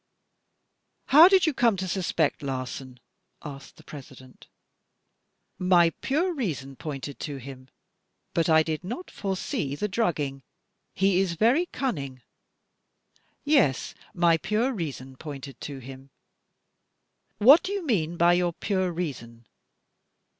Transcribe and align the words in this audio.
"How 1.09 1.27
did 1.27 1.45
you 1.45 1.53
come 1.53 1.77
to 1.77 1.87
suspect 1.87 2.41
Larsan?" 2.41 2.99
asked 3.43 3.77
the 3.77 3.83
President." 3.83 4.47
My 5.59 5.91
pure 6.01 6.33
reason 6.33 6.75
pointed 6.75 7.19
to 7.19 7.37
him. 7.37 7.67
But 8.33 8.49
I 8.49 8.63
did 8.63 8.83
not 8.83 9.11
foresee 9.11 9.75
the 9.75 9.87
drug 9.87 10.15
ging. 10.15 10.41
He 10.95 11.19
is 11.19 11.33
very 11.35 11.67
ctmning. 11.67 12.23
Yes, 13.43 13.93
my 14.15 14.37
pure 14.37 14.73
reason 14.73 15.17
pointed 15.17 15.61
to 15.61 15.77
him." 15.77 16.09
"What 17.37 17.61
do 17.61 17.71
you 17.71 17.85
mean 17.85 18.17
by 18.17 18.33
your 18.33 18.53
pure 18.53 18.91
reason?" 18.91 19.45